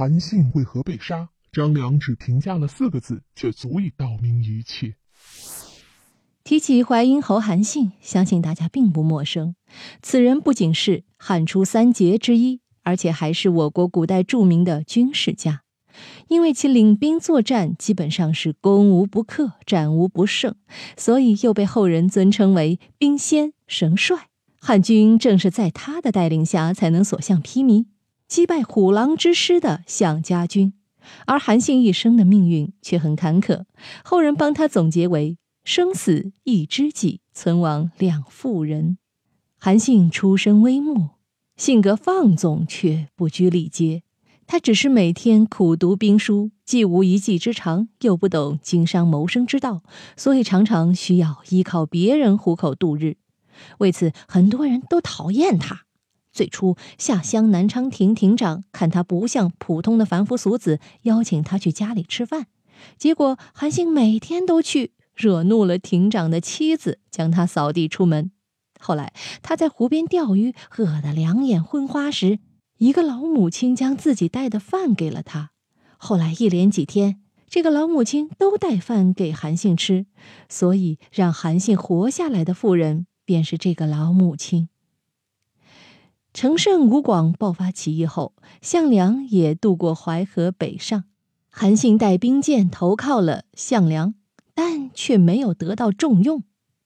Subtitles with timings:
[0.00, 1.28] 韩信为何被杀？
[1.52, 4.94] 张良只评价了四个字，却足以道明一切。
[6.42, 9.54] 提起淮阴侯韩信，相信大家并不陌生。
[10.00, 15.64] 此人不仅是汉初三杰之一，而且还是我国古代著名的军事家。
[16.28, 20.54] 因为其领兵作战基本上是攻无不克、战无不胜，
[20.96, 24.28] 所以又被后人尊称为兵仙神帅。
[24.62, 27.84] 汉军正是在他的带领下，才能所向披靡，
[28.30, 30.72] 击败虎狼之师的项家军。
[31.26, 33.64] 而韩信一生的命运却很坎坷，
[34.04, 35.36] 后人帮他总结为。
[35.64, 38.96] 生死一知己，存亡两妇人。
[39.58, 41.10] 韩信出身微末，
[41.56, 44.02] 性格放纵，却不拘礼节。
[44.46, 49.82] 他只是每天苦读兵书，既无一技之长，又不懂经商谋生之道，
[50.16, 53.16] 所以常常需要依靠别人糊口度日。
[53.78, 55.82] 为此，很多人都讨厌他。
[56.32, 62.46] 最初，下乡南昌亭亭长看他不像普通的凡夫俗子，邀请他去家里吃饭。
[62.96, 64.92] 结果，韩信每天都去。
[65.16, 68.30] 惹怒了亭长的妻子，将他扫地出门。
[68.78, 72.38] 后来他在湖边钓鱼，饿得两眼昏花时，
[72.78, 75.50] 一个老母亲将自己带的饭给了他。
[75.98, 80.06] 后来一连几天，这个老母亲都带饭给韩信吃，
[80.48, 84.70] 所以让韩信活下来的妇人便是这个老母亲。
[86.32, 91.04] 陈胜吴广爆发起义后，项梁也渡过淮河北上，
[91.50, 94.14] 韩信带兵舰投靠了项梁。
[94.52, 96.42] 但却没有得到重用。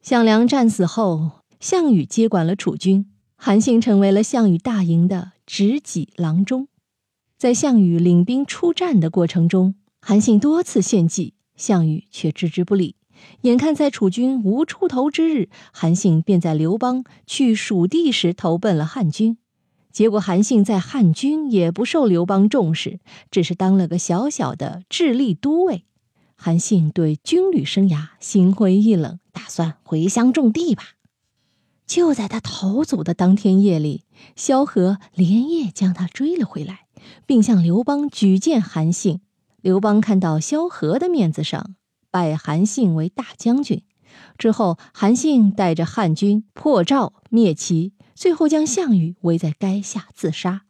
[0.00, 6.68] 项梁战死后，项羽接管了楚军，韩信成为了项羽大营的执戟郎中。
[7.36, 12.96] 在项羽领兵出战的过程中，韩信多次献计，项羽却置之不理。
[13.42, 19.38] 眼看在楚军无出头之日，韩信便在刘邦去蜀地时投奔了汉军。
[19.92, 25.84] 结果韩信在汉军也不受刘邦重视，只是当了个小小的智力都尉。
[26.36, 30.90] 韩信对军旅生涯心灰意冷，打算回乡种地吧。
[31.84, 34.04] 就在他逃走的当天夜里，
[34.36, 36.86] 萧何连夜将他追了回来，
[37.26, 39.22] 并向刘邦举荐韩信。
[39.62, 41.74] 刘邦看到萧何的面子上，
[42.10, 43.82] 拜韩信为大将军。
[44.36, 50.62] 之后，韩信带着汉军破赵灭齐，最后将项羽围在垓下自杀。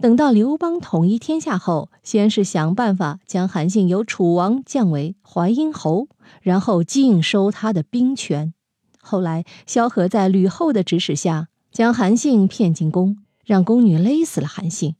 [0.00, 6.08] 等到刘邦统一天下后，先是想办法将韩信由楚王降为淮阴侯，
[6.42, 8.52] 然后尽收他的兵权。
[9.00, 14.96] 后来，萧何在吕后的指使下，将韩信骗进宫，让宫女勒死了韩信。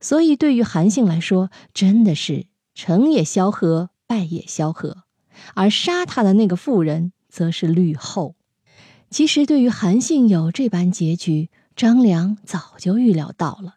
[0.00, 4.98] 所以，对于韩信来说，真的是成也萧何，败也萧何。
[5.54, 8.34] 而杀他的那个妇人，则是吕后。
[9.10, 13.76] 其实，对于韩信有这般结局，张良早就预料到了。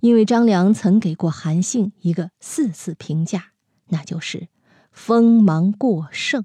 [0.00, 3.52] 因为张良曾给过韩信一个四字评价，
[3.88, 4.48] 那就是
[4.90, 6.44] “锋芒过剩”。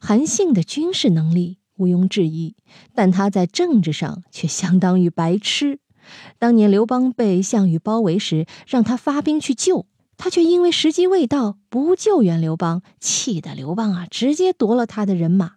[0.00, 2.56] 韩信的军事能力毋庸置疑，
[2.94, 5.78] 但他在政治上却相当于白痴。
[6.38, 9.86] 当年刘邦被项羽包围时，让他发兵去救，
[10.16, 15.56] 他却因为时机未到不救援刘邦，气得刘邦啊直接夺了他的人马。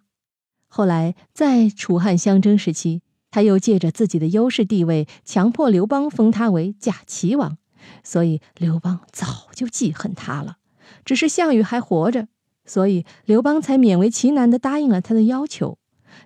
[0.66, 3.02] 后来在楚汉相争时期。
[3.30, 7.58] 他又借着自己的优势地位，强迫刘邦封他为假齐王，
[8.02, 10.56] 所以刘邦早就记恨他了。
[11.04, 12.28] 只是项羽还活着，
[12.64, 15.76] 所以刘邦才勉为其难地答应了他的要求。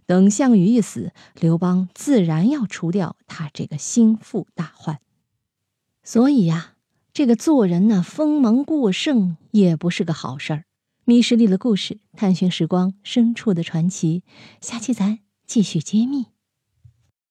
[0.07, 5.01] 等项羽一死，刘邦自然要除掉他这个心腹大患。
[6.05, 6.75] 所以呀，
[7.15, 10.65] 这个做人呢，锋芒过盛也不是个好事儿。
[11.05, 14.25] 迷失里的故事，探寻时光深处的传奇，
[14.63, 16.29] 下期咱继续揭秘。